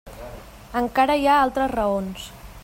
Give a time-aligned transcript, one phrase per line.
[0.81, 2.27] Encara hi ha altres raons.